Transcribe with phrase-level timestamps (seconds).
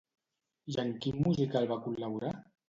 [0.75, 2.35] I en quin musical va col·laborar?